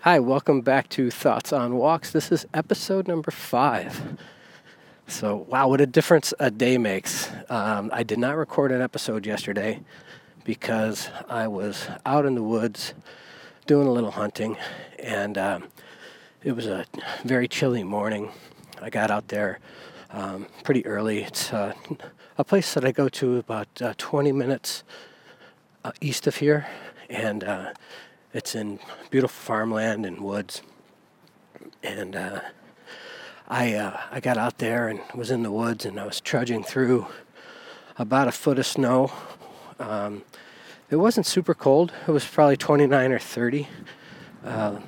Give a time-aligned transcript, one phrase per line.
[0.00, 2.12] Hi, welcome back to Thoughts on Walks.
[2.12, 4.16] This is episode number five.
[5.08, 7.28] So, wow, what a difference a day makes.
[7.48, 9.80] Um, I did not record an episode yesterday
[10.44, 12.94] because I was out in the woods
[13.66, 14.56] doing a little hunting,
[15.00, 15.64] and um,
[16.44, 16.84] it was a
[17.24, 18.30] very chilly morning.
[18.80, 19.58] I got out there
[20.10, 21.24] um, pretty early.
[21.24, 21.74] It's uh,
[22.38, 24.84] a place that I go to about uh, 20 minutes
[25.84, 26.68] uh, east of here,
[27.10, 27.72] and uh,
[28.36, 28.78] it's in
[29.08, 30.60] beautiful farmland and woods.
[31.82, 32.40] And uh,
[33.48, 36.62] I uh, I got out there and was in the woods and I was trudging
[36.62, 37.06] through
[37.98, 39.10] about a foot of snow.
[39.78, 40.22] Um,
[40.90, 41.94] it wasn't super cold.
[42.06, 43.68] It was probably 29 or 30
[44.44, 44.80] uh,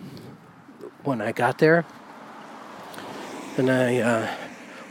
[1.04, 1.86] when I got there.
[3.56, 4.34] And I uh,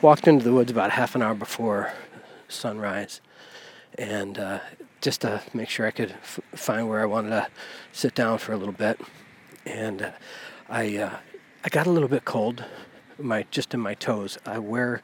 [0.01, 1.93] walked into the woods about half an hour before
[2.48, 3.21] sunrise.
[3.98, 4.59] And uh,
[5.02, 7.48] just to make sure I could f- find where I wanted to
[7.91, 9.00] sit down for a little bit.
[9.66, 10.12] And uh,
[10.70, 11.18] I uh,
[11.63, 12.63] I got a little bit cold,
[13.18, 14.38] my just in my toes.
[14.46, 15.02] I wear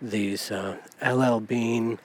[0.00, 1.98] these uh, LL Bean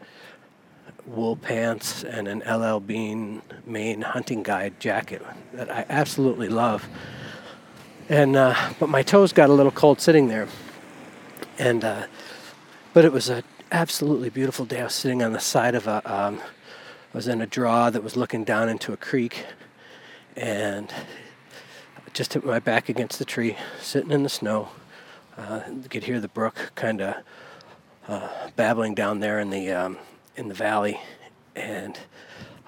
[1.06, 5.22] wool pants and an LL Bean Maine hunting guide jacket
[5.54, 6.88] that I absolutely love.
[8.10, 10.48] And uh, but my toes got a little cold sitting there,
[11.58, 12.06] and uh,
[12.94, 14.82] but it was a absolutely beautiful day.
[14.82, 16.40] I was sitting on the side of a um,
[17.14, 19.46] I was in a draw that was looking down into a creek,
[20.36, 20.94] and
[22.14, 24.70] just hit my back against the tree, sitting in the snow.
[25.38, 27.16] Uh, could hear the brook kind of
[28.08, 29.98] uh, babbling down there in the um,
[30.36, 31.00] in the valley,
[31.56, 32.00] and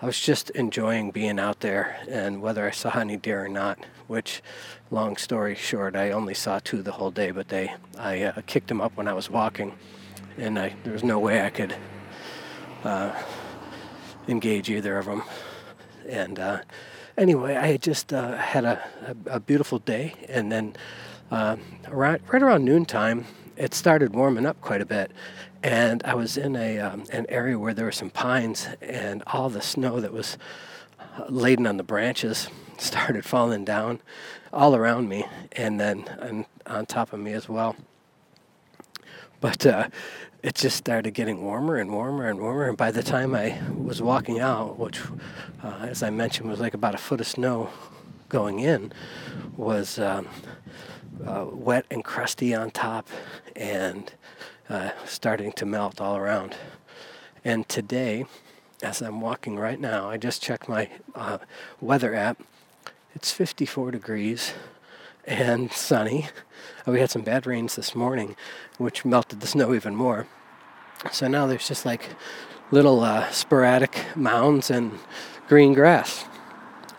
[0.01, 1.97] I was just enjoying being out there.
[2.09, 4.41] And whether I saw any deer or not, which,
[4.91, 8.67] long story short, I only saw two the whole day, but they I uh, kicked
[8.67, 9.73] them up when I was walking,
[10.38, 11.75] and I, there was no way I could.
[12.83, 13.11] Uh,
[14.27, 15.23] engage either of them.
[16.07, 16.59] And uh,
[17.17, 20.75] anyway, I just uh, had a, a, a, beautiful day, and then
[21.31, 21.58] uh,
[21.89, 25.11] right, right around noontime, it started warming up quite a bit.
[25.63, 29.49] And I was in a um, an area where there were some pines, and all
[29.49, 30.37] the snow that was
[31.27, 33.99] laden on the branches started falling down
[34.54, 37.75] all around me, and then and on top of me as well.
[39.39, 39.89] But uh,
[40.47, 42.69] it just started getting warmer and warmer and warmer.
[42.69, 45.02] And by the time I was walking out, which,
[45.61, 47.69] uh, as I mentioned, was like about a foot of snow
[48.30, 48.93] going in,
[49.57, 50.25] was um,
[51.25, 53.09] uh, wet and crusty on top
[53.57, 54.13] and
[54.69, 56.55] uh, starting to melt all around.
[57.43, 58.23] And today,
[58.81, 61.39] as I'm walking right now, I just checked my uh,
[61.81, 62.41] weather app.
[63.13, 64.53] It's 54 degrees
[65.25, 66.30] and sunny.
[66.86, 68.37] We had some bad rains this morning,
[68.77, 70.25] which melted the snow even more.
[71.11, 72.09] So now there's just like
[72.71, 74.97] little uh, sporadic mounds and
[75.47, 76.25] green grass.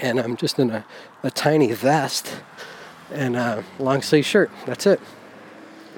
[0.01, 0.85] And I'm just in a,
[1.23, 2.41] a tiny vest
[3.13, 4.51] and a long sleeve shirt.
[4.67, 5.01] That's it.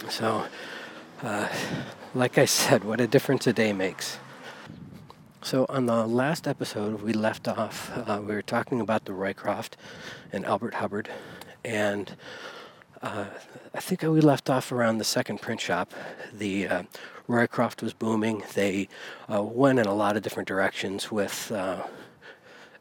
[0.09, 0.47] So,
[1.23, 1.49] uh,
[2.15, 4.19] like I said, what a difference a day makes.
[5.43, 9.75] So, on the last episode, we left off, uh, we were talking about the Roycroft
[10.33, 11.09] and Albert Hubbard.
[11.65, 12.15] And
[13.03, 13.27] uh,
[13.75, 15.93] I think we left off around the second print shop.
[16.33, 16.83] The uh,
[17.31, 18.43] Roycroft was booming.
[18.55, 18.89] They
[19.33, 21.85] uh, went in a lot of different directions with uh,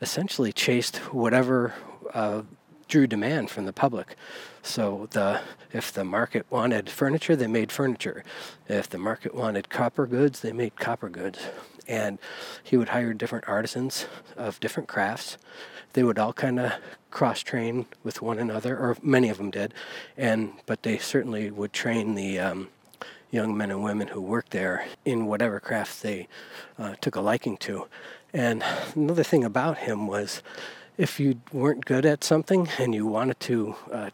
[0.01, 1.75] essentially chased whatever
[2.15, 2.41] uh,
[2.87, 4.15] drew demand from the public.
[4.63, 8.23] So the if the market wanted furniture, they made furniture.
[8.67, 11.39] If the market wanted copper goods, they made copper goods.
[11.87, 12.17] And
[12.63, 15.37] he would hire different artisans of different crafts.
[15.93, 16.73] They would all kind of
[17.11, 19.73] cross train with one another, or many of them did,
[20.17, 22.69] and but they certainly would train the um,
[23.31, 26.27] young men and women who worked there in whatever craft they
[26.77, 27.87] uh, took a liking to.
[28.33, 28.63] And
[28.95, 30.41] another thing about him was
[30.97, 34.09] if you weren't good at something and you wanted to uh,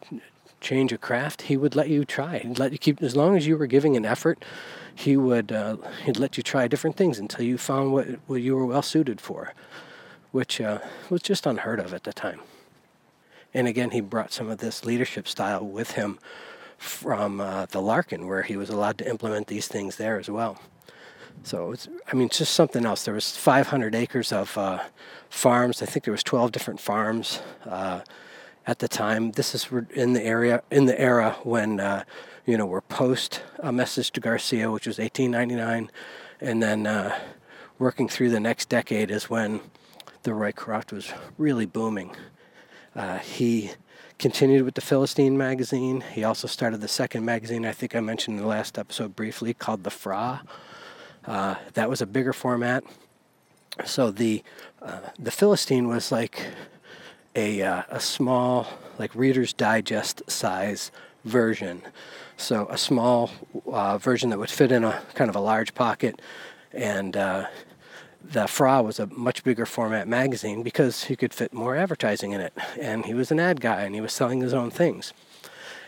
[0.60, 2.38] change a craft, he would let you try.
[2.38, 4.44] He'd let you keep as long as you were giving an effort.
[4.94, 8.56] He would uh, he'd let you try different things until you found what, what you
[8.56, 9.52] were well suited for,
[10.32, 10.78] which uh,
[11.10, 12.40] was just unheard of at the time.
[13.52, 16.18] And again, he brought some of this leadership style with him
[16.78, 20.60] from uh, the Larkin, where he was allowed to implement these things there as well.
[21.42, 23.04] So it's, I mean, it's just something else.
[23.04, 24.80] There was 500 acres of uh,
[25.28, 25.82] farms.
[25.82, 28.00] I think there was 12 different farms uh,
[28.66, 29.32] at the time.
[29.32, 32.04] This is in the area in the era when uh,
[32.46, 35.90] you know we're post a message to Garcia, which was 1899,
[36.40, 37.16] and then uh,
[37.78, 39.60] working through the next decade is when
[40.22, 42.16] the Roycroft was really booming.
[42.96, 43.72] Uh, he
[44.18, 46.00] continued with the Philistine magazine.
[46.00, 49.52] He also started the second magazine, I think I mentioned in the last episode briefly,
[49.52, 50.42] called The Fra.
[51.26, 52.84] Uh, that was a bigger format.
[53.84, 54.42] So the
[54.80, 56.40] uh, the Philistine was like
[57.34, 58.66] a, uh, a small,
[58.98, 60.90] like Reader's Digest size
[61.24, 61.82] version.
[62.36, 63.30] So a small
[63.70, 66.22] uh, version that would fit in a kind of a large pocket,
[66.72, 67.46] and uh,
[68.32, 72.40] the Fra was a much bigger format magazine because he could fit more advertising in
[72.40, 75.12] it, and he was an ad guy and he was selling his own things.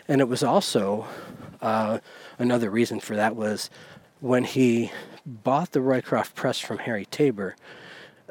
[0.07, 1.07] And it was also
[1.61, 1.99] uh,
[2.37, 3.69] another reason for that was
[4.19, 4.91] when he
[5.25, 7.55] bought the Roycroft Press from Harry Taber,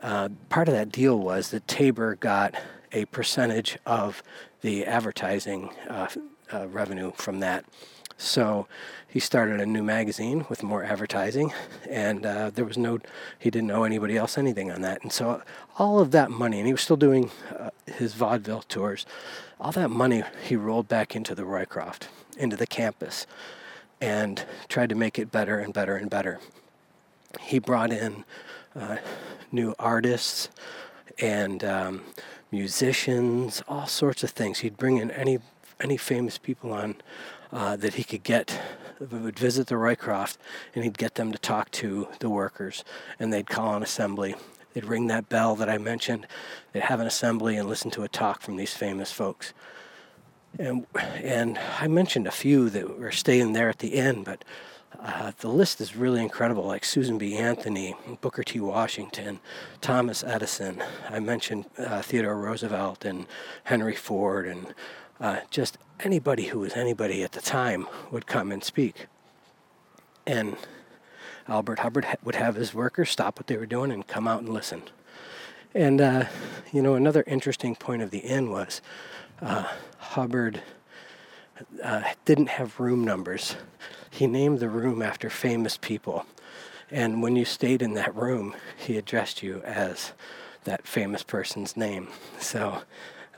[0.03, 2.55] Uh, part of that deal was that Taber got
[2.93, 4.23] a percentage of
[4.61, 6.07] the advertising uh,
[6.53, 7.65] uh, revenue from that.
[8.17, 8.67] So
[9.07, 11.53] he started a new magazine with more advertising,
[11.89, 12.99] and uh, there was no,
[13.39, 15.03] he didn't owe anybody else anything on that.
[15.03, 15.41] And so
[15.79, 19.07] all of that money, and he was still doing uh, his vaudeville tours,
[19.61, 23.27] all that money he rolled back into the Roycroft, into the campus,
[24.01, 26.41] and tried to make it better and better and better.
[27.41, 28.25] He brought in
[28.75, 28.97] uh,
[29.53, 30.49] new artists
[31.21, 32.03] and um,
[32.51, 34.61] musicians, all sorts of things.
[34.61, 35.39] He'd bring in any
[35.81, 36.97] any famous people on
[37.53, 38.61] uh, that he could get
[38.99, 40.37] would visit the Roycroft
[40.75, 42.85] and he'd get them to talk to the workers
[43.19, 44.35] and they'd call an assembly.
[44.75, 46.27] They'd ring that bell that I mentioned.
[46.73, 49.53] They'd have an assembly and listen to a talk from these famous folks.
[50.59, 50.87] And,
[51.23, 54.45] and I mentioned a few that were staying there at the end, but
[55.01, 57.37] uh, the list is really incredible, like Susan B.
[57.37, 58.59] Anthony, Booker T.
[58.59, 59.39] Washington,
[59.81, 60.83] Thomas Edison.
[61.09, 63.27] I mentioned uh, Theodore Roosevelt and
[63.65, 64.75] Henry Ford, and
[65.21, 69.07] uh, just anybody who was anybody at the time would come and speak.
[70.27, 70.57] And
[71.49, 74.49] Albert Hubbard would have his workers stop what they were doing and come out and
[74.49, 74.83] listen.
[75.75, 76.25] And, uh,
[76.73, 78.81] you know, another interesting point of the inn was
[79.41, 79.69] uh,
[79.99, 80.63] Hubbard
[81.83, 83.57] uh, didn't have room numbers.
[84.11, 86.27] He named the room after famous people.
[86.91, 90.13] And when you stayed in that room, he addressed you as
[90.65, 92.09] that famous person's name.
[92.39, 92.83] So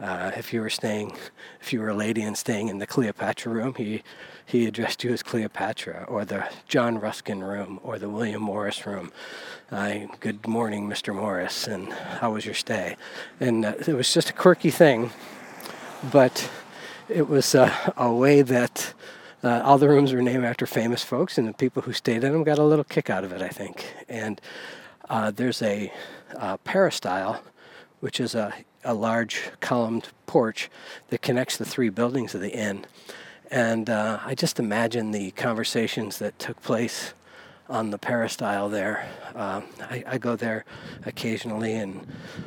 [0.00, 1.16] uh, if you were staying,
[1.60, 4.02] if you were a lady and staying in the Cleopatra room, he
[4.46, 9.12] he addressed you as Cleopatra, or the John Ruskin room, or the William Morris room.
[9.70, 11.14] Uh, good morning, Mr.
[11.14, 12.96] Morris, and how was your stay?
[13.38, 15.10] And uh, it was just a quirky thing,
[16.10, 16.50] but
[17.08, 18.92] it was uh, a way that
[19.44, 22.32] uh, all the rooms were named after famous folks, and the people who stayed in
[22.32, 23.94] them got a little kick out of it, I think.
[24.08, 24.40] And
[25.08, 25.92] uh, there's a
[26.64, 27.40] peristyle,
[28.00, 28.54] which is a
[28.84, 30.70] a large columned porch
[31.08, 32.86] that connects the three buildings of the inn.
[33.50, 37.12] And uh, I just imagine the conversations that took place
[37.68, 39.08] on the peristyle there.
[39.34, 40.64] Uh, I, I, go there
[41.04, 42.04] occasionally, and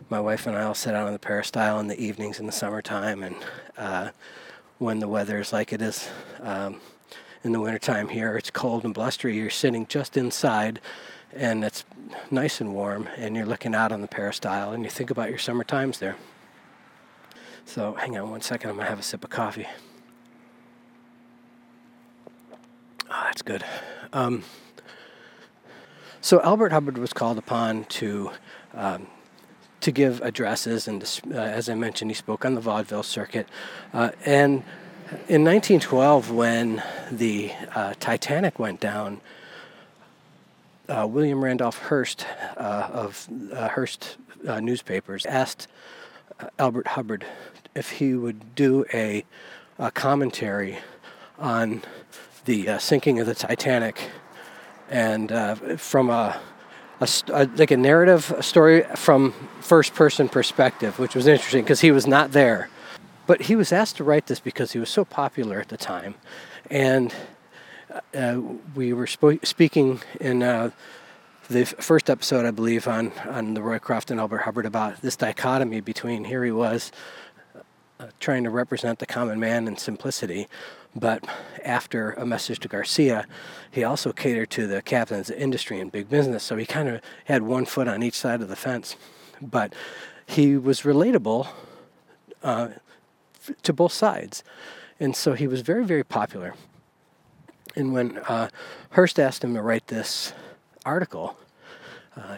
[0.10, 2.52] my wife and I will sit out on the peristyle in the evenings in the
[2.52, 3.24] summertime.
[3.24, 3.36] And
[3.78, 4.10] uh,
[4.80, 6.10] when the weather is like it is
[6.42, 6.82] um,
[7.44, 10.82] in the wintertime here, it's cold and blustery, you're sitting just inside
[11.36, 11.84] and it's
[12.32, 15.40] nice and warm, and you're looking out on the peristyle, and you think about your
[15.40, 16.16] summer times there.
[17.66, 19.68] So, hang on one second, I'm gonna have a sip of coffee.
[23.10, 23.64] Oh, that's good.
[24.12, 24.44] Um,
[26.22, 28.32] so, Albert Hubbard was called upon to
[28.74, 29.08] um,
[29.82, 33.48] to give addresses, and uh, as I mentioned, he spoke on the vaudeville circuit.
[33.94, 34.64] Uh, and
[35.28, 36.82] in 1912, when
[37.12, 39.20] the uh, Titanic went down,
[40.90, 42.26] uh, William Randolph Hearst
[42.58, 45.68] uh, of uh, Hearst uh, newspapers asked
[46.40, 47.26] uh, Albert Hubbard
[47.76, 49.26] if he would do a,
[49.80, 50.78] a commentary
[51.40, 51.82] on
[52.46, 54.10] the uh, sinking of the Titanic
[54.90, 55.32] and
[55.80, 56.40] from a,
[57.00, 61.82] a, a, like a narrative a story from first person perspective, which was interesting because
[61.82, 62.70] he was not there.
[63.26, 66.16] But he was asked to write this because he was so popular at the time,
[66.70, 67.14] and
[68.14, 68.42] uh,
[68.76, 70.72] we were sp- speaking in uh,
[71.50, 75.82] the first episode, I believe, on, on the Roycroft and Albert Hubbard about this dichotomy
[75.82, 76.92] between here he was
[78.00, 80.48] uh, trying to represent the common man in simplicity,
[80.96, 81.24] but
[81.64, 83.28] after a message to Garcia,
[83.70, 86.44] he also catered to the captains of industry and big business.
[86.44, 88.96] So he kind of had one foot on each side of the fence,
[89.42, 89.74] but
[90.26, 91.48] he was relatable
[92.42, 92.70] uh,
[93.62, 94.44] to both sides,
[95.00, 96.56] and so he was very, very popular.
[97.76, 98.50] And when uh,
[98.92, 100.34] Hearst asked him to write this
[100.86, 101.38] article,
[102.16, 102.38] uh,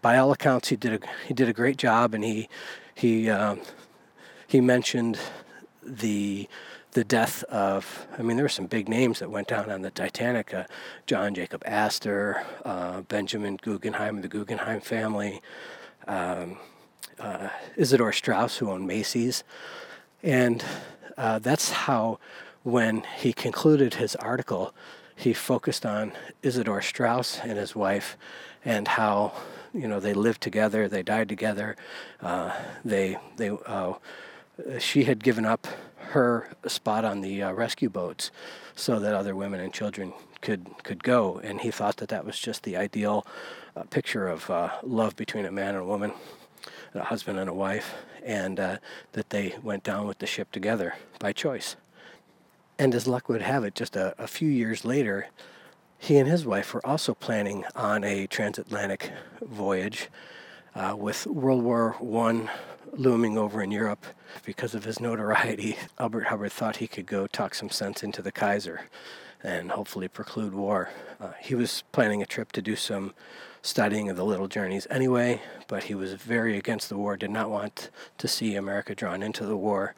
[0.00, 2.48] by all accounts, he did a he did a great job, and he
[2.94, 3.60] he um,
[4.46, 5.18] he mentioned
[5.82, 6.48] the
[6.92, 9.90] the death of I mean there were some big names that went down on the
[9.90, 10.64] Titanic uh,
[11.06, 15.40] John Jacob Astor uh, Benjamin Guggenheim the Guggenheim family
[16.06, 16.58] um,
[17.18, 19.42] uh, Isidor Straus who owned Macy's.
[20.22, 20.64] And
[21.16, 22.18] uh, that's how
[22.62, 24.74] when he concluded his article,
[25.14, 28.16] he focused on Isidor Straus and his wife
[28.64, 29.32] and how
[29.74, 31.76] you know, they lived together, they died together.
[32.20, 32.52] Uh,
[32.84, 33.94] they, they, uh,
[34.78, 35.66] she had given up
[35.96, 38.30] her spot on the uh, rescue boats
[38.74, 42.38] so that other women and children could could go, and he thought that that was
[42.38, 43.24] just the ideal
[43.76, 46.12] uh, picture of uh, love between a man and a woman,
[46.94, 48.76] a husband and a wife, and uh,
[49.12, 51.76] that they went down with the ship together by choice.
[52.78, 55.28] And as luck would have it, just a, a few years later,
[55.98, 60.08] he and his wife were also planning on a transatlantic voyage
[60.74, 62.50] uh, with World War One
[62.92, 64.04] looming over in Europe.
[64.44, 68.32] Because of his notoriety, Albert Hubbard thought he could go talk some sense into the
[68.32, 68.82] Kaiser
[69.42, 70.90] and hopefully preclude war.
[71.20, 73.12] Uh, he was planning a trip to do some
[73.60, 77.50] studying of the little journeys anyway, but he was very against the war, did not
[77.50, 79.94] want to see America drawn into the war.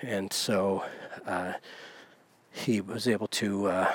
[0.00, 0.84] And so
[1.26, 1.54] uh,
[2.54, 3.92] he was able to uh,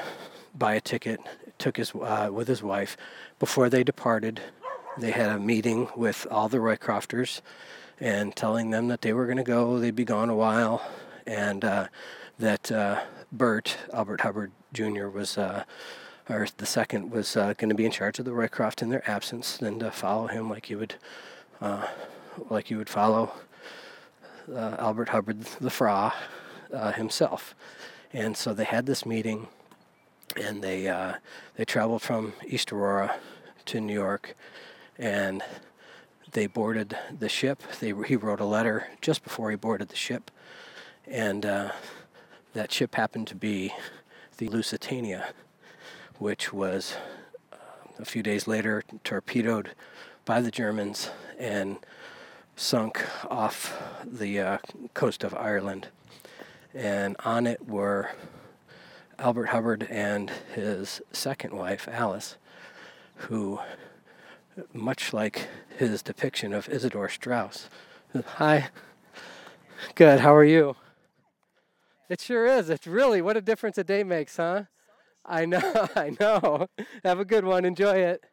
[0.54, 1.22] buy a ticket,
[1.58, 2.98] took his uh, with his wife.
[3.40, 4.42] Before they departed,
[4.98, 7.42] they had a meeting with all the Roycrofters
[8.02, 10.82] and telling them that they were going to go, they'd be gone a while,
[11.26, 11.88] and uh,
[12.38, 13.02] that uh,
[13.32, 15.64] Bert, Albert Hubbard Jr., was, uh,
[16.30, 19.10] or the second, was uh, going to be in charge of the Roycroft in their
[19.10, 20.96] absence, and to follow him like you would,
[22.50, 23.34] like you would follow
[24.54, 26.14] Albert Hubbard the Fra
[26.96, 27.54] himself.
[28.12, 29.48] And so they had this meeting,
[30.36, 30.84] and they
[31.56, 33.16] they traveled from East Aurora
[33.66, 34.36] to New York,
[34.98, 35.44] and
[36.32, 37.62] they boarded the ship.
[37.80, 40.32] They, he wrote a letter just before he boarded the ship,
[41.08, 41.72] and uh,
[42.54, 43.74] that ship happened to be
[44.38, 45.34] the Lusitania,
[46.18, 46.96] which was
[47.52, 47.58] uh,
[48.00, 49.72] a few days later torpedoed
[50.26, 51.78] by the Germans and
[52.56, 54.58] sunk off the uh,
[54.94, 55.88] coast of Ireland.
[56.74, 58.12] And on it were
[59.18, 62.38] Albert Hubbard and his second wife, Alice,
[63.16, 63.60] who
[64.74, 65.48] much like
[65.78, 67.70] his depiction of Isidor Straus.
[68.36, 68.70] Hi.
[69.96, 70.20] Good.
[70.20, 70.76] How are you?
[72.10, 72.70] It sure is.
[72.70, 74.64] It's really what a difference a day makes, huh?
[75.26, 75.88] I know.
[75.96, 76.68] I know.
[77.04, 77.66] Have a good one.
[77.66, 78.24] Enjoy it.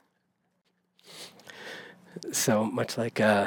[2.33, 3.47] So much like uh,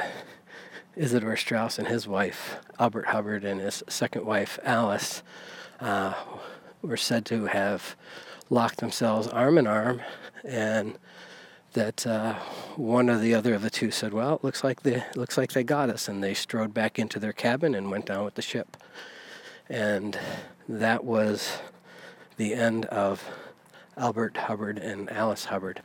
[0.98, 5.24] Isidor Straus and his wife, Albert Hubbard, and his second wife, Alice,
[5.80, 6.14] uh,
[6.82, 7.96] were said to have
[8.50, 10.02] locked themselves arm in arm
[10.44, 10.98] and
[11.74, 12.34] that uh,
[12.76, 15.54] one or the other of the two said, "Well, it looks like they looks like
[15.54, 18.42] they got us," and they strode back into their cabin and went down with the
[18.42, 18.76] ship.
[19.70, 20.18] And
[20.68, 21.60] that was
[22.38, 23.24] the end of
[24.00, 25.82] Albert Hubbard and Alice Hubbard.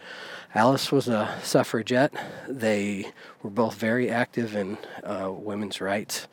[0.54, 2.14] Alice was a suffragette.
[2.49, 3.11] They
[3.42, 6.28] were both very active in uh, women's rights.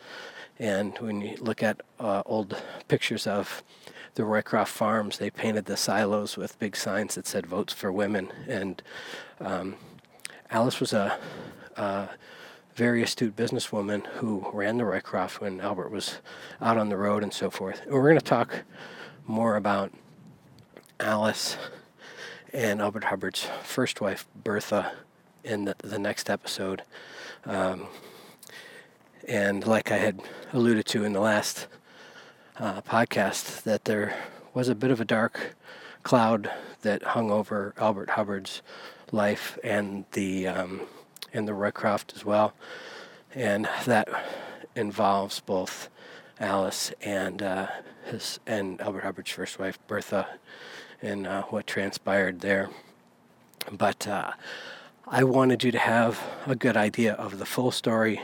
[0.59, 3.63] And when you look at uh, old pictures of
[4.13, 8.31] the Roycroft farms, they painted the silos with big signs that said "Votes for Women."
[8.47, 8.83] And
[9.39, 9.75] um,
[10.51, 11.17] Alice was a,
[11.77, 12.09] a,
[12.75, 16.19] very astute businesswoman who ran the Roycroft when Albert was
[16.61, 17.81] out on the road and so forth.
[17.83, 18.63] And we're going to talk
[19.27, 19.91] more about
[21.01, 21.57] Alice
[22.53, 24.93] and Albert Hubbard's first wife, Bertha,
[25.43, 26.83] in the, the next episode.
[27.45, 27.87] Um,
[29.27, 30.21] and like I had
[30.53, 31.67] alluded to in the last
[32.57, 34.15] uh, podcast, that there
[34.53, 35.55] was a bit of a dark
[36.03, 38.61] cloud that hung over Albert Hubbard's
[39.11, 40.81] life and the um,
[41.33, 42.53] and the Roycroft as well,
[43.33, 44.09] and that
[44.75, 45.89] involves both
[46.39, 47.67] Alice and uh,
[48.05, 50.27] his and Albert Hubbard's first wife Bertha,
[51.01, 52.69] and uh, what transpired there.
[53.71, 54.31] But uh,
[55.07, 58.21] I wanted you to have a good idea of the full story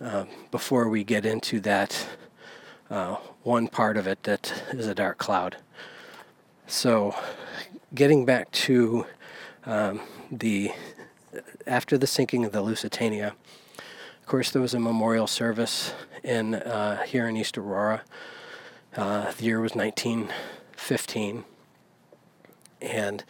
[0.00, 2.06] um, before we get into that
[2.90, 5.56] uh, one part of it that is a dark cloud.
[6.66, 7.14] So,
[7.94, 9.06] getting back to
[9.64, 10.00] um,
[10.30, 10.72] the
[11.66, 13.34] after the sinking of the Lusitania,
[13.78, 18.02] of course, there was a memorial service in uh, here in East Aurora.
[18.96, 21.44] Uh, the year was 1915,
[22.80, 23.24] and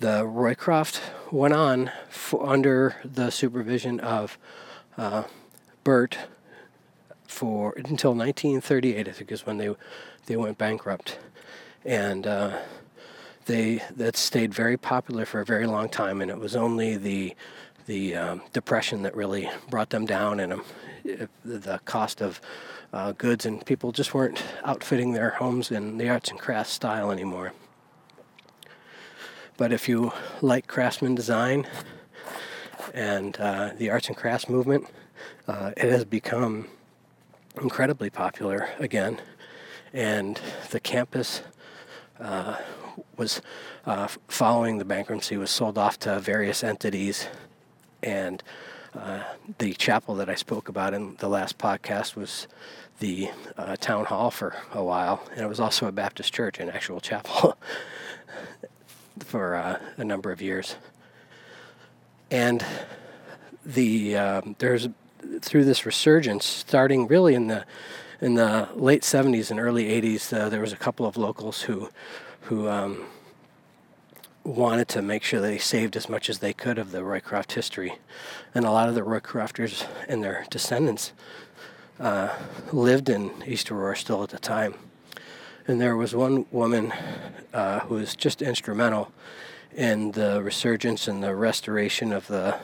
[0.00, 1.00] the Roycroft
[1.30, 1.90] went on
[2.38, 4.38] under the supervision of
[4.98, 5.24] uh,
[5.82, 6.18] Bert
[7.26, 9.08] for until 1938.
[9.08, 9.74] I think is when they
[10.26, 11.18] they went bankrupt,
[11.84, 12.58] and uh,
[13.46, 17.34] they that stayed very popular for a very long time, and it was only the
[17.86, 20.64] the um, depression that really brought them down, and um,
[21.44, 22.40] the cost of
[22.92, 27.10] uh, goods, and people just weren't outfitting their homes in the arts and crafts style
[27.10, 27.52] anymore.
[29.56, 31.66] But if you like craftsman design
[32.92, 34.86] and uh, the arts and crafts movement,
[35.46, 36.66] uh, it has become
[37.60, 39.20] incredibly popular again,
[39.92, 41.42] and the campus
[42.18, 42.56] uh,
[43.16, 43.40] was
[43.86, 47.28] uh, following the bankruptcy was sold off to various entities.
[48.02, 48.42] And
[48.94, 49.22] uh,
[49.58, 52.46] the chapel that I spoke about in the last podcast was
[53.00, 56.70] the uh, town hall for a while, and it was also a Baptist church, an
[56.70, 57.56] actual chapel,
[59.20, 60.76] for uh, a number of years.
[62.30, 62.64] And
[63.64, 64.88] the um, there's
[65.40, 67.64] through this resurgence, starting really in the
[68.20, 71.90] in the late 70s and early 80s, uh, there was a couple of locals who
[72.42, 73.04] who um,
[74.44, 77.98] wanted to make sure they saved as much as they could of the Roycroft history,
[78.54, 81.12] and a lot of the Roycrofters and their descendants
[81.98, 82.28] uh,
[82.72, 84.74] lived in East Aurora still at the time.
[85.66, 86.92] And there was one woman
[87.54, 89.12] uh, who was just instrumental
[89.74, 92.58] in the resurgence and the restoration of the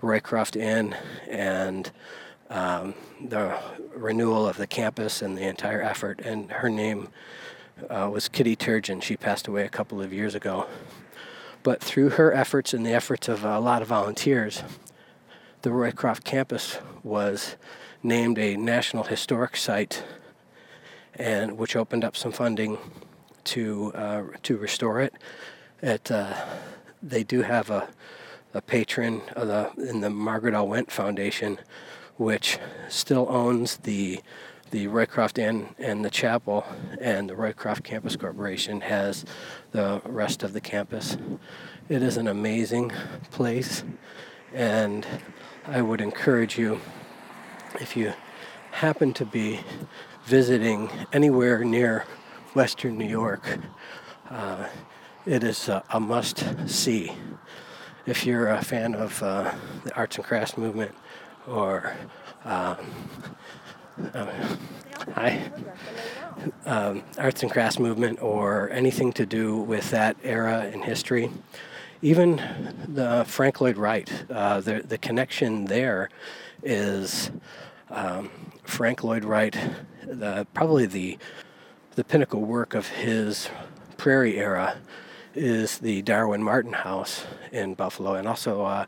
[0.00, 0.94] Roycroft Inn
[1.28, 1.90] and
[2.48, 3.58] um, the
[3.92, 6.20] renewal of the campus and the entire effort.
[6.20, 7.08] And her name
[7.90, 9.02] uh, was Kitty Turgeon.
[9.02, 10.66] She passed away a couple of years ago.
[11.64, 14.62] But through her efforts and the efforts of a lot of volunteers,
[15.62, 17.56] the Roycroft campus was
[18.00, 20.04] named a National Historic Site,
[21.14, 22.78] and which opened up some funding
[23.44, 25.14] to uh, to restore it.
[25.82, 26.34] It uh,
[27.02, 27.88] they do have a
[28.54, 30.66] a patron of the in the Margaret L.
[30.66, 31.58] Wendt Foundation,
[32.16, 34.20] which still owns the
[34.70, 36.66] the Roycroft Inn and the chapel,
[37.00, 39.24] and the Roycroft Campus Corporation has
[39.72, 41.16] the rest of the campus.
[41.88, 42.92] It is an amazing
[43.30, 43.82] place,
[44.52, 45.06] and
[45.66, 46.80] I would encourage you,
[47.80, 48.12] if you
[48.72, 49.60] happen to be
[50.28, 52.04] visiting anywhere near
[52.52, 53.58] Western New York,
[54.30, 54.68] uh,
[55.24, 57.10] it is a, a must see.
[58.04, 59.54] If you're a fan of uh,
[59.84, 60.94] the arts and crafts movement
[61.46, 61.94] or
[62.44, 62.76] um,
[64.12, 64.26] uh,
[66.66, 71.30] um, arts and crafts movement or anything to do with that era in history.
[72.02, 72.36] Even
[72.86, 76.10] the Frank Lloyd Wright, uh, the, the connection there
[76.62, 77.30] is
[77.90, 78.30] um,
[78.64, 79.56] Frank Lloyd Wright,
[80.08, 81.18] the, probably the,
[81.92, 83.48] the pinnacle work of his
[83.96, 84.78] prairie era
[85.34, 88.86] is the Darwin Martin House in Buffalo, and also uh,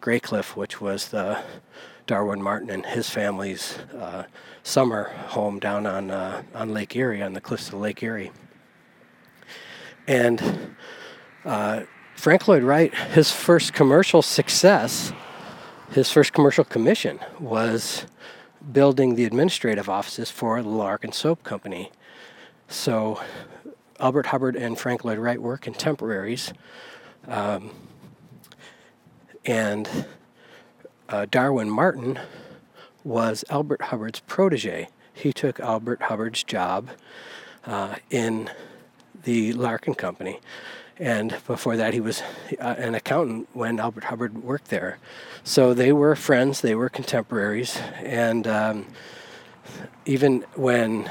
[0.00, 1.38] Graycliff, which was the
[2.06, 4.24] Darwin Martin and his family's uh,
[4.62, 8.32] summer home down on uh, on Lake Erie, on the cliffs of Lake Erie.
[10.08, 10.74] And
[11.44, 11.82] uh,
[12.16, 15.12] Frank Lloyd Wright, his first commercial success,
[15.92, 18.06] his first commercial commission was
[18.70, 21.90] building the administrative offices for the Larkin Soap Company.
[22.68, 23.20] So
[23.98, 26.52] Albert Hubbard and Frank Lloyd Wright were contemporaries.
[27.26, 27.70] Um,
[29.44, 30.06] and
[31.08, 32.18] uh, Darwin Martin
[33.04, 34.88] was Albert Hubbard's protege.
[35.12, 36.90] He took Albert Hubbard's job
[37.64, 38.50] uh, in
[39.24, 40.40] the Larkin Company.
[40.98, 42.22] And before that, he was
[42.60, 44.98] uh, an accountant when Albert Hubbard worked there.
[45.44, 47.78] So they were friends, they were contemporaries.
[48.02, 48.86] And um,
[50.04, 51.10] even when,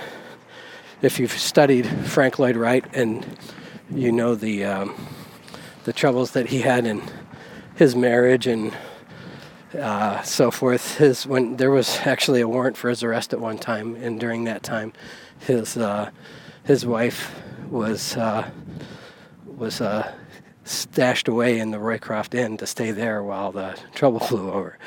[1.01, 3.25] if you've studied Frank Lloyd Wright and
[3.93, 5.07] you know the, um,
[5.83, 7.01] the troubles that he had in
[7.75, 8.73] his marriage and
[9.77, 10.97] uh, so forth.
[10.97, 14.43] His when there was actually a warrant for his arrest at one time, and during
[14.45, 14.93] that time,
[15.39, 16.11] his uh,
[16.63, 17.33] his wife
[17.69, 18.49] was uh,
[19.61, 20.11] was uh,
[20.65, 24.77] stashed away in the Roycroft Inn to stay there while the trouble flew over.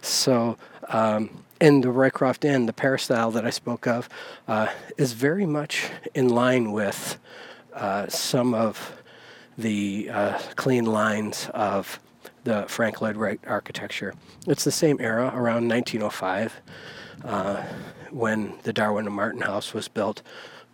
[0.00, 0.56] So.
[0.88, 4.08] Um, in the Roycroft Inn, the peristyle that I spoke of
[4.48, 7.18] uh, is very much in line with
[7.74, 8.96] uh, some of
[9.58, 10.10] the
[10.56, 12.00] clean lines of
[12.44, 14.14] the Frank Lloyd Wright architecture.
[14.46, 16.60] It's the same era, around 1905,
[17.24, 17.62] uh,
[18.10, 19.10] when the Darwin D.
[19.10, 20.22] Martin House was built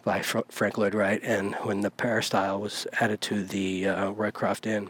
[0.06, 4.64] by Fr- Frank Lloyd Wright and when the peristyle was added to the uh, Roycroft
[4.64, 4.88] Inn.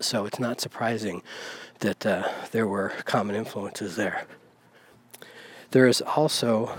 [0.00, 1.22] So it's not surprising
[1.80, 4.24] that uh, there were common influences there.
[5.72, 6.74] There is also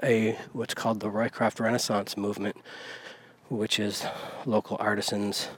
[0.00, 2.56] a what's called the Roycroft Renaissance movement,
[3.48, 4.06] which is
[4.46, 5.48] local artisans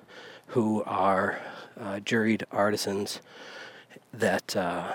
[0.46, 1.38] who are
[1.78, 3.20] uh, juried artisans
[4.14, 4.94] that uh,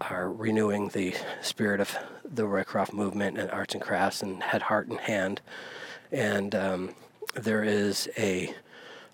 [0.00, 4.88] are renewing the spirit of the Roycroft movement and arts and crafts and head, heart,
[4.88, 5.40] and hand.
[6.10, 6.94] And um,
[7.34, 8.54] there is a,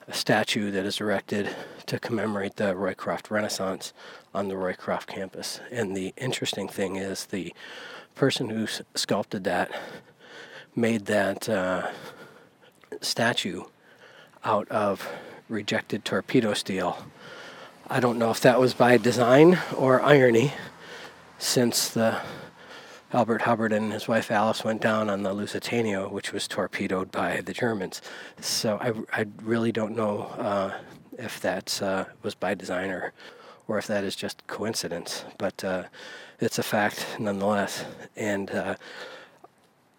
[0.09, 1.55] a, statue that is erected
[1.87, 3.93] to commemorate the Roycroft Renaissance
[4.35, 5.61] on the Roycroft campus.
[5.71, 7.53] And the interesting thing is the
[8.15, 9.71] person who s- sculpted that
[10.75, 11.91] made that uh,
[13.01, 13.65] statue
[14.45, 15.09] out of
[15.49, 17.05] rejected torpedo steel.
[17.89, 20.53] I don't know if that was by design or irony,
[21.39, 22.21] since the
[23.13, 27.41] Albert Hubbard and his wife Alice went down on the Lusitania, which was torpedoed by
[27.41, 28.03] the Germans.
[28.41, 30.77] So I, I really don't know uh,
[31.19, 33.13] if that uh, was by design or,
[33.69, 35.25] or if that is just coincidence.
[35.39, 35.85] But uh,
[36.41, 37.85] it's a fact nonetheless.
[38.17, 38.75] And uh,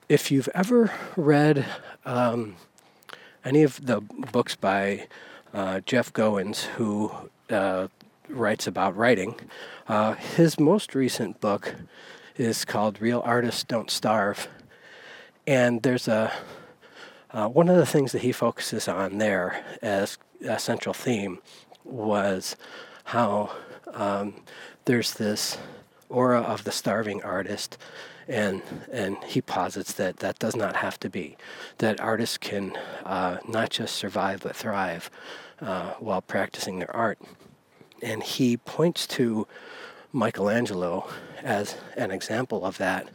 [0.10, 1.65] if you've ever read
[2.06, 2.56] um,
[3.45, 5.08] any of the books by
[5.54, 7.12] uh, Jeff Goins, who
[7.50, 7.88] uh,
[8.30, 9.36] writes about writing,
[9.88, 11.76] uh, his most recent book
[12.36, 14.48] is called Real Artists Don't Starve.
[15.46, 16.32] And there's a
[17.32, 21.40] uh, one of the things that he focuses on there as a central theme
[21.84, 22.56] was
[23.06, 23.52] how
[23.94, 24.34] um,
[24.86, 25.58] there's this
[26.10, 27.78] aura of the starving artist,
[28.28, 28.62] and
[28.92, 31.38] and he posits that that does not have to be.
[31.80, 35.10] That artists can uh, not just survive but thrive
[35.62, 37.20] uh, while practicing their art,
[38.02, 39.48] and he points to
[40.12, 41.10] Michelangelo
[41.44, 43.08] as an example of that.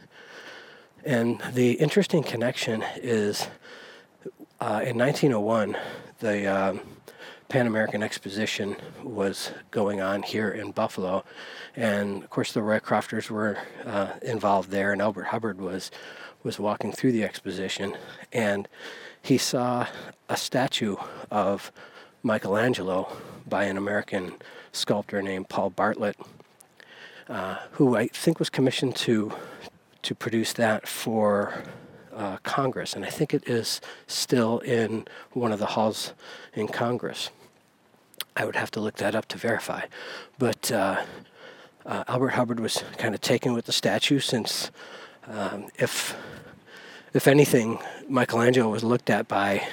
[1.03, 3.47] And the interesting connection is
[4.59, 5.75] uh, in 1901,
[6.19, 6.81] the um,
[7.49, 11.25] Pan American Exposition was going on here in Buffalo,
[11.75, 15.91] and of course the Roycrofters were uh, involved there, and Albert Hubbard was
[16.43, 17.95] was walking through the exposition,
[18.31, 18.67] and
[19.21, 19.87] he saw
[20.29, 20.95] a statue
[21.29, 21.71] of
[22.23, 23.07] Michelangelo
[23.47, 24.33] by an American
[24.73, 26.17] sculptor named Paul Bartlett,
[27.29, 29.33] uh, who I think was commissioned to
[30.01, 31.63] to produce that for
[32.13, 36.13] uh, Congress, and I think it is still in one of the halls
[36.53, 37.29] in Congress.
[38.35, 39.83] I would have to look that up to verify.
[40.37, 41.03] But uh,
[41.85, 44.71] uh, Albert Hubbard was kind of taken with the statue since,
[45.27, 46.15] um, if
[47.13, 49.67] if anything, Michelangelo was looked at by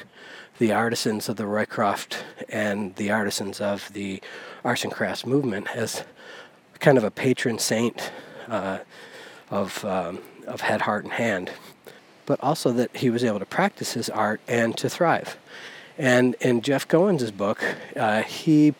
[0.61, 2.19] the artisans of the Roycroft
[2.51, 4.21] and the artisans of the
[4.63, 6.05] arts and crafts movement as
[6.81, 8.13] kind of a patron saint
[8.47, 8.79] uh,
[9.51, 11.51] of um, of head, heart, and hand,
[12.27, 15.39] but also that he was able to practice his art and to thrive.
[15.97, 17.65] And in Jeff Goins' book,
[17.97, 18.75] uh, he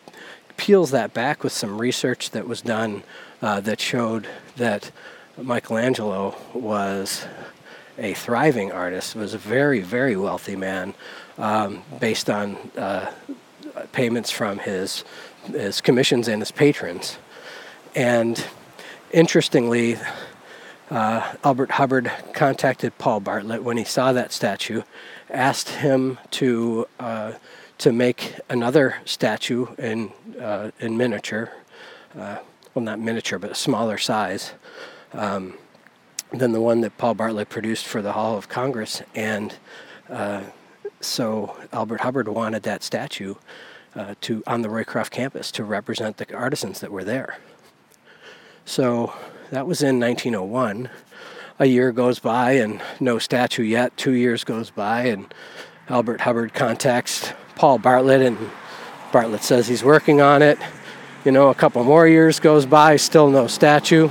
[0.57, 3.03] peels that back with some research that was done
[3.41, 4.91] uh, that showed that
[5.35, 7.25] Michelangelo was
[7.97, 10.93] a thriving artist, was a very, very wealthy man
[11.37, 13.11] um, based on uh,
[13.91, 15.03] payments from his,
[15.45, 17.17] his commissions and his patrons.
[17.95, 18.43] And
[19.11, 19.97] interestingly,
[20.89, 24.83] uh, Albert Hubbard contacted Paul Bartlett when he saw that statue
[25.29, 27.33] asked him to uh,
[27.77, 31.51] to make another statue in uh, in miniature,
[32.17, 32.37] uh,
[32.73, 34.53] well not miniature but a smaller size
[35.13, 35.57] um,
[36.31, 39.55] than the one that Paul Bartlett produced for the Hall of Congress, and
[40.09, 40.41] uh,
[41.01, 43.35] so Albert Hubbard wanted that statue
[43.95, 47.37] uh, to on the Roycroft campus to represent the artisans that were there.
[48.65, 49.13] So
[49.49, 50.89] that was in 1901
[51.59, 53.95] a year goes by and no statue yet.
[53.97, 55.31] Two years goes by and
[55.89, 58.37] Albert Hubbard contacts Paul Bartlett and
[59.11, 60.57] Bartlett says he's working on it.
[61.25, 64.09] You know, a couple more years goes by, still no statue.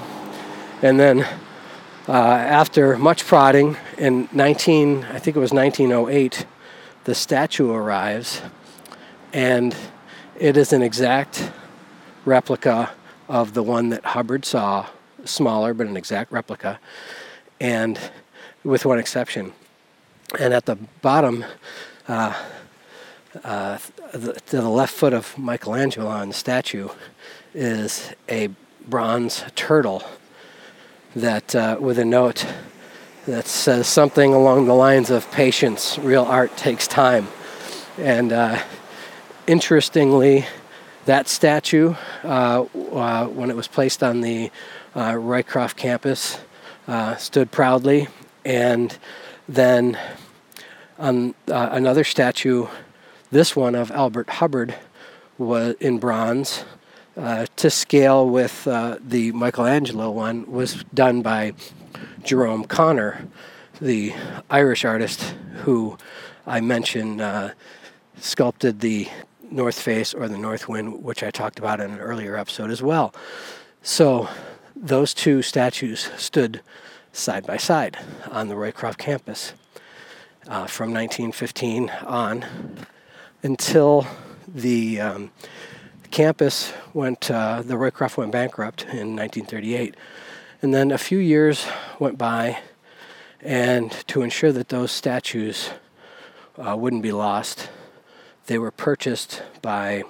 [0.83, 1.22] And then
[2.07, 6.46] uh, after much prodding in 19, I think it was 1908,
[7.05, 8.43] the statue arrives
[9.33, 9.75] and
[10.39, 11.51] it is an exact
[12.25, 12.91] replica
[13.29, 14.87] of the one that Hubbard saw,
[15.25, 16.79] smaller but an exact replica
[17.61, 17.99] and
[18.65, 19.53] with one exception.
[20.39, 21.45] And at the bottom,
[22.09, 22.35] uh,
[23.45, 23.79] uh,
[24.13, 26.89] the, to the left foot of Michelangelo on the statue
[27.55, 28.49] is a
[28.89, 30.03] bronze turtle
[31.15, 32.47] that uh, with a note
[33.31, 37.27] that says something along the lines of patience real art takes time
[37.99, 38.61] and uh,
[39.47, 40.47] interestingly
[41.05, 44.51] that statue uh, uh, when it was placed on the
[44.95, 46.38] roycroft campus
[46.90, 48.09] uh, stood proudly.
[48.45, 48.97] And
[49.49, 49.99] then
[50.99, 52.66] on uh, another statue,
[53.31, 54.75] this one of Albert Hubbard,
[55.38, 56.64] was in bronze.
[57.16, 61.53] Uh, to scale with uh, the Michelangelo one was done by
[62.23, 63.27] Jerome Connor,
[63.81, 64.15] the
[64.51, 65.97] Irish artist who
[66.47, 67.51] I mentioned uh,
[68.19, 69.09] sculpted the
[69.51, 72.83] North Face or the North Wind, which I talked about in an earlier episode as
[72.83, 73.15] well.
[73.83, 74.29] So
[74.77, 76.61] those two statues stood
[77.13, 77.99] side by side
[78.31, 79.53] on the Roycroft campus
[80.47, 82.45] uh, from 1915 on
[83.43, 84.07] until
[84.47, 85.31] the um,
[86.11, 89.95] campus went, uh, the Roycroft went bankrupt in 1938.
[90.62, 91.66] And then a few years
[91.99, 92.59] went by,
[93.40, 95.70] and to ensure that those statues
[96.59, 97.70] uh, wouldn't be lost,
[98.44, 100.03] they were purchased by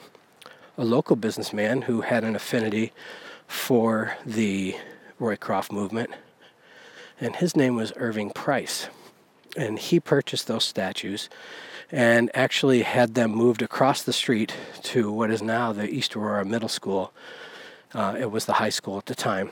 [0.76, 2.92] a local businessman who had an affinity
[3.46, 4.74] for the
[5.20, 6.10] Roycroft movement,
[7.20, 8.88] and his name was Irving Price.
[9.56, 11.28] And he purchased those statues
[11.92, 16.44] and actually had them moved across the street to what is now the East Aurora
[16.44, 17.12] Middle School.
[17.92, 19.50] Uh, it was the high school at the time,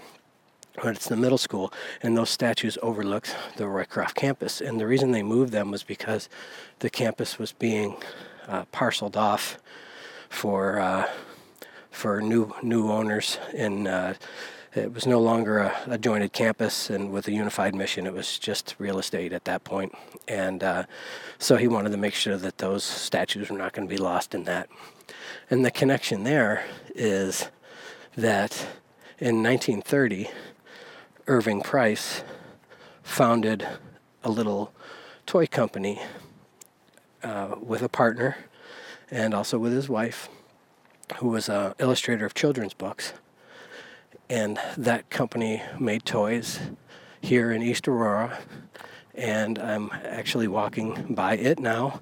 [0.83, 4.61] but it's the middle school, and those statues overlooked the Roycroft campus.
[4.61, 6.29] And the reason they moved them was because
[6.81, 7.97] the campus was being
[8.47, 9.59] uh, parceled off
[10.29, 11.09] for uh,
[11.91, 14.15] for new new owners, and uh,
[14.75, 18.07] it was no longer a, a, jointed campus and with a unified mission.
[18.07, 19.93] It was just real estate at that point,
[20.27, 20.85] and uh,
[21.39, 24.35] so he wanted to make sure that those statues were not going to be lost
[24.35, 24.69] in that.
[25.51, 26.65] And the connection there
[26.95, 27.49] is
[28.17, 28.67] that
[29.19, 30.29] in 1930
[31.29, 32.23] Irving Price
[33.03, 33.69] founded
[34.25, 34.73] a little
[35.27, 36.01] toy company
[37.23, 38.39] uh, with a partner
[39.11, 40.31] and also with his wife,
[41.17, 43.13] who was an illustrator of children's books.
[44.31, 46.61] And that company made toys
[47.21, 48.39] here in East Aurora.
[49.15, 52.01] And I'm actually walking by it now.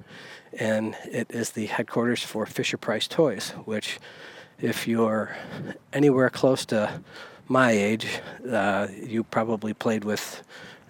[0.53, 3.99] And it is the headquarters for Fisher Price Toys, which,
[4.61, 5.37] if you're
[5.93, 7.01] anywhere close to
[7.49, 10.43] my age, uh, you probably played with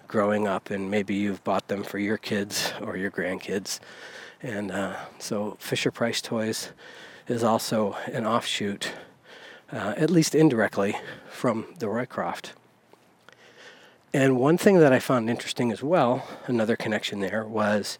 [0.07, 3.79] growing up, and maybe you've bought them for your kids or your grandkids.
[4.41, 6.71] And uh, so Fisher Price Toys
[7.27, 8.91] is also an offshoot,
[9.71, 10.95] uh, at least indirectly,
[11.29, 12.51] from the Roycroft.
[14.13, 17.99] And one thing that I found interesting as well, another connection there, was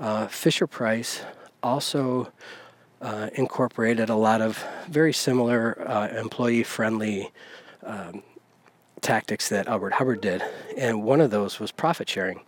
[0.00, 1.22] uh, Fisher Price
[1.62, 2.32] also
[3.00, 7.30] uh, incorporated a lot of very similar uh, employee friendly
[7.86, 8.22] um,
[9.00, 10.42] tactics that Albert Hubbard did,
[10.76, 12.40] and one of those was profit sharing.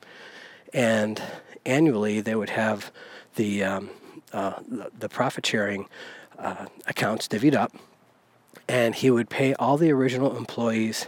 [0.75, 1.23] And
[1.65, 2.93] annually, they would have
[3.37, 3.91] the um,
[4.33, 4.55] uh,
[4.99, 5.87] the profit sharing
[6.39, 7.75] uh, accounts divvied up,
[8.69, 11.07] and he would pay all the original employees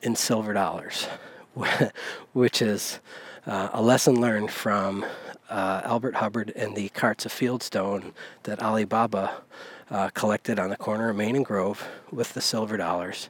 [0.00, 1.06] in silver dollars,
[2.32, 3.00] which is
[3.46, 5.04] uh, a lesson learned from
[5.50, 8.12] uh, Albert Hubbard and the carts of fieldstone
[8.44, 9.42] that Ali Baba
[9.90, 13.28] uh, collected on the corner of Main and Grove with the silver dollars,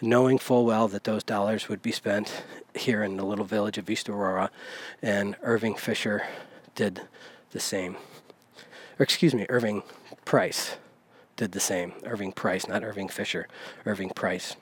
[0.00, 3.88] knowing full well that those dollars would be spent here in the little village of
[3.88, 4.50] East Aurora,
[5.02, 6.26] and Irving Fisher
[6.74, 7.02] did
[7.52, 7.96] the same.
[8.98, 9.82] Or excuse me, Irving
[10.24, 10.76] Price
[11.36, 11.92] did the same.
[12.04, 13.48] Irving Price, not Irving Fisher,
[13.86, 14.56] Irving Price.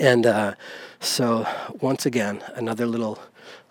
[0.00, 0.54] And uh,
[1.00, 1.46] so,
[1.80, 3.20] once again, another little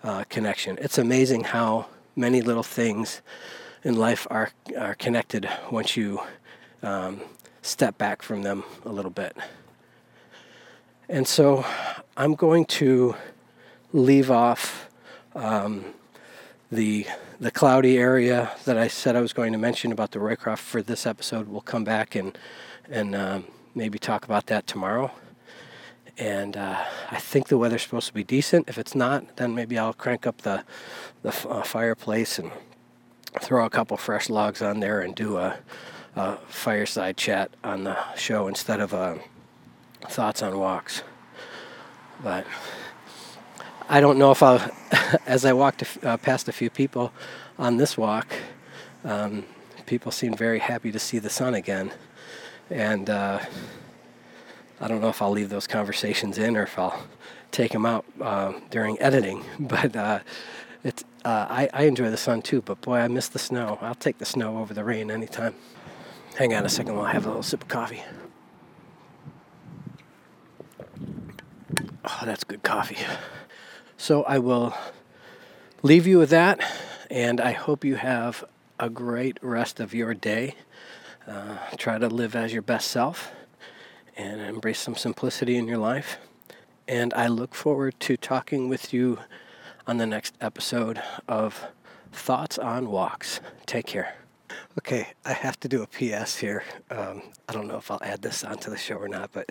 [0.02, 0.78] uh, connection.
[0.80, 3.20] It's amazing how many little things
[3.84, 6.20] in life are, are connected once you
[6.86, 7.20] um,
[7.62, 9.36] step back from them a little bit.
[11.08, 11.64] And so
[12.16, 13.16] I'm going to
[13.92, 14.88] leave off
[15.34, 15.84] um,
[16.70, 17.06] the
[17.38, 20.80] the cloudy area that I said I was going to mention about the Roycroft for
[20.80, 21.48] this episode.
[21.48, 22.36] We'll come back and
[22.88, 23.44] and um,
[23.74, 25.10] maybe talk about that tomorrow.
[26.18, 28.68] And uh, I think the weather's supposed to be decent.
[28.68, 30.64] If it's not, then maybe I'll crank up the
[31.22, 32.50] the uh, fireplace and
[33.40, 35.58] throw a couple fresh logs on there and do a
[36.16, 39.16] uh, fireside chat on the show instead of uh,
[40.08, 41.02] thoughts on walks.
[42.22, 42.46] But
[43.88, 44.70] I don't know if I'll,
[45.26, 47.12] as I walked uh, past a few people
[47.58, 48.34] on this walk,
[49.04, 49.44] um,
[49.84, 51.92] people seemed very happy to see the sun again.
[52.70, 53.40] And uh,
[54.80, 57.06] I don't know if I'll leave those conversations in or if I'll
[57.52, 59.44] take them out uh, during editing.
[59.60, 60.20] But uh,
[60.82, 63.78] it's, uh, I, I enjoy the sun too, but boy, I miss the snow.
[63.80, 65.54] I'll take the snow over the rain anytime.
[66.36, 68.02] Hang on a second while I have a little sip of coffee.
[72.04, 72.98] Oh, that's good coffee.
[73.96, 74.74] So I will
[75.82, 76.60] leave you with that,
[77.10, 78.44] and I hope you have
[78.78, 80.56] a great rest of your day.
[81.26, 83.32] Uh, try to live as your best self
[84.14, 86.18] and embrace some simplicity in your life.
[86.86, 89.20] And I look forward to talking with you
[89.86, 91.64] on the next episode of
[92.12, 93.40] Thoughts on Walks.
[93.64, 94.25] Take care.
[94.78, 96.62] Okay, I have to do a PS here.
[96.90, 99.48] Um, I don't know if I'll add this onto the show or not, but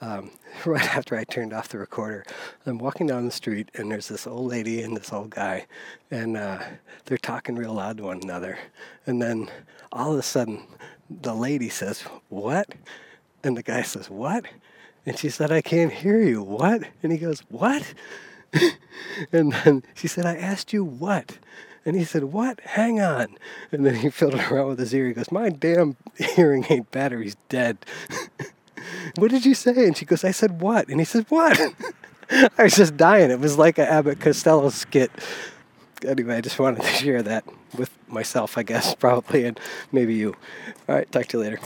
[0.00, 0.32] um,
[0.66, 2.24] right after I turned off the recorder,
[2.66, 5.66] I'm walking down the street and there's this old lady and this old guy,
[6.10, 6.58] and uh,
[7.04, 8.58] they're talking real loud to one another.
[9.06, 9.48] And then
[9.92, 10.66] all of a sudden,
[11.08, 12.74] the lady says, What?
[13.44, 14.46] And the guy says, What?
[15.06, 16.42] And she said, I can't hear you.
[16.42, 16.82] What?
[17.04, 17.94] And he goes, What?
[19.32, 21.38] and then she said, I asked you what?
[21.86, 22.60] And he said, What?
[22.60, 23.38] Hang on.
[23.70, 25.06] And then he filled it around with his ear.
[25.06, 27.78] He goes, My damn hearing aid battery's dead.
[29.16, 29.86] what did you say?
[29.86, 30.88] And she goes, I said, What?
[30.88, 31.58] And he said, What?
[32.28, 33.30] I was just dying.
[33.30, 35.12] It was like an Abbott Costello skit.
[36.04, 37.44] Anyway, I just wanted to share that
[37.78, 39.58] with myself, I guess, probably, and
[39.92, 40.34] maybe you.
[40.88, 41.60] All right, talk to you later.